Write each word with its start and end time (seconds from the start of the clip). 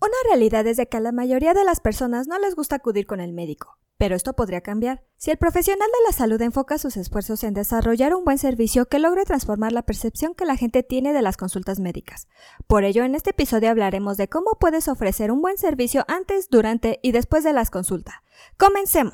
Una 0.00 0.16
realidad 0.24 0.66
es 0.66 0.78
de 0.78 0.86
que 0.86 0.96
a 0.96 1.00
la 1.00 1.12
mayoría 1.12 1.52
de 1.52 1.62
las 1.62 1.80
personas 1.80 2.26
no 2.26 2.38
les 2.38 2.54
gusta 2.54 2.76
acudir 2.76 3.06
con 3.06 3.20
el 3.20 3.34
médico, 3.34 3.76
pero 3.98 4.16
esto 4.16 4.32
podría 4.32 4.62
cambiar 4.62 5.02
si 5.18 5.30
el 5.30 5.36
profesional 5.36 5.86
de 5.86 6.06
la 6.06 6.16
salud 6.16 6.40
enfoca 6.40 6.78
sus 6.78 6.96
esfuerzos 6.96 7.44
en 7.44 7.52
desarrollar 7.52 8.14
un 8.14 8.24
buen 8.24 8.38
servicio 8.38 8.86
que 8.86 8.98
logre 8.98 9.26
transformar 9.26 9.72
la 9.72 9.82
percepción 9.82 10.34
que 10.34 10.46
la 10.46 10.56
gente 10.56 10.82
tiene 10.82 11.12
de 11.12 11.20
las 11.20 11.36
consultas 11.36 11.80
médicas. 11.80 12.28
Por 12.66 12.84
ello, 12.84 13.04
en 13.04 13.14
este 13.14 13.30
episodio 13.30 13.68
hablaremos 13.68 14.16
de 14.16 14.28
cómo 14.28 14.52
puedes 14.58 14.88
ofrecer 14.88 15.30
un 15.30 15.42
buen 15.42 15.58
servicio 15.58 16.06
antes, 16.08 16.48
durante 16.48 16.98
y 17.02 17.12
después 17.12 17.44
de 17.44 17.52
las 17.52 17.68
consultas. 17.68 18.14
Comencemos. 18.56 19.12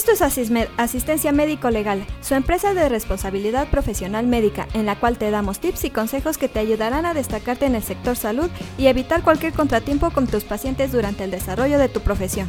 Esto 0.00 0.12
es 0.12 0.48
Asistencia 0.78 1.30
Médico 1.30 1.68
Legal, 1.68 2.06
su 2.22 2.34
empresa 2.34 2.72
de 2.72 2.88
responsabilidad 2.88 3.68
profesional 3.68 4.26
médica, 4.26 4.66
en 4.72 4.86
la 4.86 4.98
cual 4.98 5.18
te 5.18 5.30
damos 5.30 5.60
tips 5.60 5.84
y 5.84 5.90
consejos 5.90 6.38
que 6.38 6.48
te 6.48 6.58
ayudarán 6.58 7.04
a 7.04 7.12
destacarte 7.12 7.66
en 7.66 7.74
el 7.74 7.82
sector 7.82 8.16
salud 8.16 8.50
y 8.78 8.86
evitar 8.86 9.22
cualquier 9.22 9.52
contratiempo 9.52 10.10
con 10.10 10.26
tus 10.26 10.44
pacientes 10.44 10.90
durante 10.90 11.24
el 11.24 11.30
desarrollo 11.30 11.78
de 11.78 11.90
tu 11.90 12.00
profesión. 12.00 12.48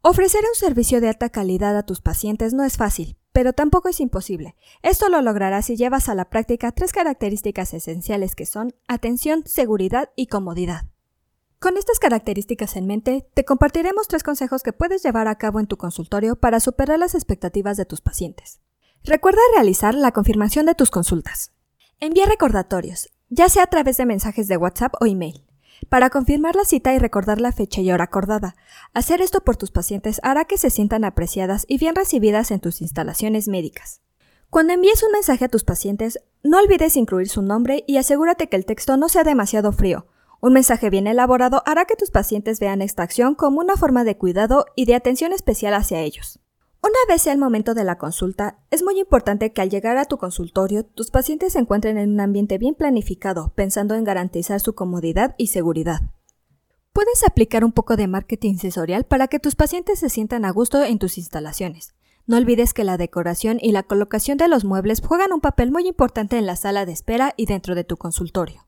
Ofrecer 0.00 0.40
un 0.40 0.58
servicio 0.58 1.02
de 1.02 1.08
alta 1.08 1.28
calidad 1.28 1.76
a 1.76 1.82
tus 1.82 2.00
pacientes 2.00 2.54
no 2.54 2.64
es 2.64 2.78
fácil, 2.78 3.18
pero 3.32 3.52
tampoco 3.52 3.90
es 3.90 4.00
imposible. 4.00 4.56
Esto 4.80 5.10
lo 5.10 5.20
lograrás 5.20 5.66
si 5.66 5.76
llevas 5.76 6.08
a 6.08 6.14
la 6.14 6.30
práctica 6.30 6.72
tres 6.72 6.92
características 6.92 7.74
esenciales 7.74 8.34
que 8.34 8.46
son 8.46 8.74
atención, 8.86 9.42
seguridad 9.44 10.08
y 10.16 10.28
comodidad. 10.28 10.86
Con 11.60 11.76
estas 11.76 11.98
características 11.98 12.76
en 12.76 12.86
mente, 12.86 13.26
te 13.34 13.44
compartiremos 13.44 14.06
tres 14.06 14.22
consejos 14.22 14.62
que 14.62 14.72
puedes 14.72 15.02
llevar 15.02 15.26
a 15.26 15.38
cabo 15.38 15.58
en 15.58 15.66
tu 15.66 15.76
consultorio 15.76 16.36
para 16.36 16.60
superar 16.60 17.00
las 17.00 17.16
expectativas 17.16 17.76
de 17.76 17.84
tus 17.84 18.00
pacientes. 18.00 18.60
Recuerda 19.02 19.40
realizar 19.56 19.92
la 19.94 20.12
confirmación 20.12 20.66
de 20.66 20.76
tus 20.76 20.92
consultas. 20.92 21.50
Envía 21.98 22.26
recordatorios, 22.26 23.08
ya 23.28 23.48
sea 23.48 23.64
a 23.64 23.66
través 23.66 23.96
de 23.96 24.06
mensajes 24.06 24.46
de 24.46 24.56
WhatsApp 24.56 24.94
o 25.00 25.06
email, 25.06 25.44
para 25.88 26.10
confirmar 26.10 26.54
la 26.54 26.64
cita 26.64 26.94
y 26.94 27.00
recordar 27.00 27.40
la 27.40 27.50
fecha 27.50 27.80
y 27.80 27.90
hora 27.90 28.04
acordada. 28.04 28.54
Hacer 28.94 29.20
esto 29.20 29.40
por 29.40 29.56
tus 29.56 29.72
pacientes 29.72 30.20
hará 30.22 30.44
que 30.44 30.58
se 30.58 30.70
sientan 30.70 31.04
apreciadas 31.04 31.64
y 31.66 31.78
bien 31.78 31.96
recibidas 31.96 32.52
en 32.52 32.60
tus 32.60 32.80
instalaciones 32.82 33.48
médicas. 33.48 34.00
Cuando 34.48 34.74
envíes 34.74 35.02
un 35.02 35.10
mensaje 35.10 35.46
a 35.46 35.48
tus 35.48 35.64
pacientes, 35.64 36.20
no 36.44 36.58
olvides 36.58 36.96
incluir 36.96 37.28
su 37.28 37.42
nombre 37.42 37.82
y 37.88 37.96
asegúrate 37.96 38.48
que 38.48 38.54
el 38.54 38.64
texto 38.64 38.96
no 38.96 39.08
sea 39.08 39.24
demasiado 39.24 39.72
frío, 39.72 40.06
un 40.40 40.52
mensaje 40.52 40.88
bien 40.90 41.06
elaborado 41.06 41.62
hará 41.66 41.84
que 41.84 41.96
tus 41.96 42.10
pacientes 42.10 42.60
vean 42.60 42.80
esta 42.80 43.02
acción 43.02 43.34
como 43.34 43.60
una 43.60 43.76
forma 43.76 44.04
de 44.04 44.16
cuidado 44.16 44.66
y 44.76 44.84
de 44.84 44.94
atención 44.94 45.32
especial 45.32 45.74
hacia 45.74 46.00
ellos. 46.00 46.38
Una 46.80 46.98
vez 47.08 47.22
sea 47.22 47.32
el 47.32 47.40
momento 47.40 47.74
de 47.74 47.82
la 47.82 47.98
consulta, 47.98 48.60
es 48.70 48.84
muy 48.84 49.00
importante 49.00 49.52
que 49.52 49.60
al 49.60 49.68
llegar 49.68 49.98
a 49.98 50.04
tu 50.04 50.16
consultorio 50.16 50.84
tus 50.84 51.10
pacientes 51.10 51.54
se 51.54 51.58
encuentren 51.58 51.98
en 51.98 52.12
un 52.12 52.20
ambiente 52.20 52.56
bien 52.56 52.76
planificado, 52.76 53.52
pensando 53.56 53.96
en 53.96 54.04
garantizar 54.04 54.60
su 54.60 54.76
comodidad 54.76 55.34
y 55.38 55.48
seguridad. 55.48 56.02
Puedes 56.92 57.24
aplicar 57.24 57.64
un 57.64 57.72
poco 57.72 57.96
de 57.96 58.06
marketing 58.06 58.58
sensorial 58.58 59.04
para 59.04 59.26
que 59.26 59.40
tus 59.40 59.56
pacientes 59.56 59.98
se 59.98 60.08
sientan 60.08 60.44
a 60.44 60.52
gusto 60.52 60.84
en 60.84 61.00
tus 61.00 61.18
instalaciones. 61.18 61.94
No 62.26 62.36
olvides 62.36 62.74
que 62.74 62.84
la 62.84 62.96
decoración 62.96 63.58
y 63.60 63.72
la 63.72 63.82
colocación 63.82 64.38
de 64.38 64.46
los 64.46 64.64
muebles 64.64 65.00
juegan 65.04 65.32
un 65.32 65.40
papel 65.40 65.72
muy 65.72 65.88
importante 65.88 66.38
en 66.38 66.46
la 66.46 66.56
sala 66.56 66.86
de 66.86 66.92
espera 66.92 67.34
y 67.36 67.46
dentro 67.46 67.74
de 67.74 67.84
tu 67.84 67.96
consultorio. 67.96 68.67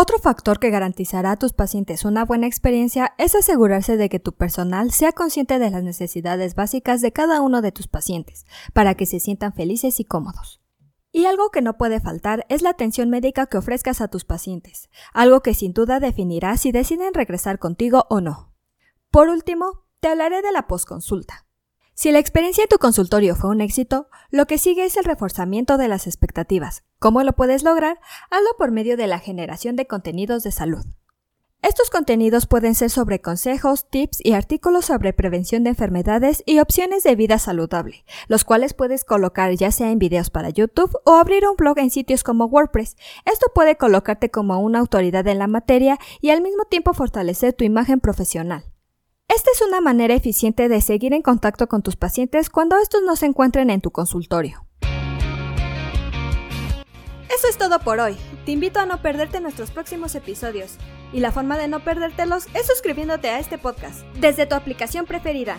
Otro 0.00 0.20
factor 0.20 0.60
que 0.60 0.70
garantizará 0.70 1.32
a 1.32 1.36
tus 1.36 1.52
pacientes 1.52 2.04
una 2.04 2.24
buena 2.24 2.46
experiencia 2.46 3.14
es 3.18 3.34
asegurarse 3.34 3.96
de 3.96 4.08
que 4.08 4.20
tu 4.20 4.32
personal 4.32 4.92
sea 4.92 5.10
consciente 5.10 5.58
de 5.58 5.70
las 5.70 5.82
necesidades 5.82 6.54
básicas 6.54 7.00
de 7.00 7.10
cada 7.10 7.40
uno 7.40 7.62
de 7.62 7.72
tus 7.72 7.88
pacientes, 7.88 8.46
para 8.72 8.94
que 8.94 9.06
se 9.06 9.18
sientan 9.18 9.54
felices 9.54 9.98
y 9.98 10.04
cómodos. 10.04 10.60
Y 11.10 11.24
algo 11.24 11.50
que 11.50 11.62
no 11.62 11.76
puede 11.76 11.98
faltar 11.98 12.46
es 12.48 12.62
la 12.62 12.70
atención 12.70 13.10
médica 13.10 13.46
que 13.46 13.58
ofrezcas 13.58 14.00
a 14.00 14.06
tus 14.06 14.24
pacientes, 14.24 14.88
algo 15.12 15.40
que 15.40 15.52
sin 15.52 15.72
duda 15.72 15.98
definirá 15.98 16.56
si 16.58 16.70
deciden 16.70 17.12
regresar 17.12 17.58
contigo 17.58 18.06
o 18.08 18.20
no. 18.20 18.54
Por 19.10 19.28
último, 19.28 19.84
te 19.98 20.06
hablaré 20.06 20.42
de 20.42 20.52
la 20.52 20.68
postconsulta. 20.68 21.47
Si 22.00 22.12
la 22.12 22.20
experiencia 22.20 22.62
de 22.62 22.68
tu 22.68 22.78
consultorio 22.78 23.34
fue 23.34 23.50
un 23.50 23.60
éxito, 23.60 24.06
lo 24.30 24.46
que 24.46 24.56
sigue 24.56 24.84
es 24.84 24.96
el 24.96 25.04
reforzamiento 25.04 25.78
de 25.78 25.88
las 25.88 26.06
expectativas. 26.06 26.84
¿Cómo 27.00 27.24
lo 27.24 27.32
puedes 27.32 27.64
lograr? 27.64 27.98
Hazlo 28.30 28.50
por 28.56 28.70
medio 28.70 28.96
de 28.96 29.08
la 29.08 29.18
generación 29.18 29.74
de 29.74 29.88
contenidos 29.88 30.44
de 30.44 30.52
salud. 30.52 30.84
Estos 31.60 31.90
contenidos 31.90 32.46
pueden 32.46 32.76
ser 32.76 32.90
sobre 32.90 33.20
consejos, 33.20 33.90
tips 33.90 34.20
y 34.22 34.34
artículos 34.34 34.84
sobre 34.84 35.12
prevención 35.12 35.64
de 35.64 35.70
enfermedades 35.70 36.44
y 36.46 36.60
opciones 36.60 37.02
de 37.02 37.16
vida 37.16 37.40
saludable, 37.40 38.04
los 38.28 38.44
cuales 38.44 38.74
puedes 38.74 39.02
colocar 39.02 39.52
ya 39.56 39.72
sea 39.72 39.90
en 39.90 39.98
videos 39.98 40.30
para 40.30 40.50
YouTube 40.50 40.96
o 41.04 41.14
abrir 41.14 41.48
un 41.48 41.56
blog 41.56 41.80
en 41.80 41.90
sitios 41.90 42.22
como 42.22 42.44
WordPress. 42.44 42.96
Esto 43.24 43.48
puede 43.52 43.76
colocarte 43.76 44.30
como 44.30 44.60
una 44.60 44.78
autoridad 44.78 45.26
en 45.26 45.40
la 45.40 45.48
materia 45.48 45.98
y 46.20 46.30
al 46.30 46.42
mismo 46.42 46.62
tiempo 46.66 46.94
fortalecer 46.94 47.54
tu 47.54 47.64
imagen 47.64 47.98
profesional. 47.98 48.66
Esta 49.28 49.50
es 49.52 49.60
una 49.60 49.82
manera 49.82 50.14
eficiente 50.14 50.70
de 50.70 50.80
seguir 50.80 51.12
en 51.12 51.20
contacto 51.20 51.68
con 51.68 51.82
tus 51.82 51.96
pacientes 51.96 52.48
cuando 52.48 52.78
estos 52.78 53.02
no 53.02 53.14
se 53.14 53.26
encuentren 53.26 53.68
en 53.68 53.82
tu 53.82 53.90
consultorio. 53.90 54.64
Eso 57.28 57.46
es 57.50 57.58
todo 57.58 57.78
por 57.80 58.00
hoy. 58.00 58.16
Te 58.46 58.52
invito 58.52 58.80
a 58.80 58.86
no 58.86 59.02
perderte 59.02 59.40
nuestros 59.40 59.70
próximos 59.70 60.14
episodios. 60.14 60.78
Y 61.12 61.20
la 61.20 61.30
forma 61.30 61.58
de 61.58 61.68
no 61.68 61.80
perdértelos 61.80 62.46
es 62.54 62.66
suscribiéndote 62.66 63.28
a 63.28 63.38
este 63.38 63.58
podcast 63.58 64.00
desde 64.18 64.46
tu 64.46 64.54
aplicación 64.54 65.04
preferida. 65.04 65.58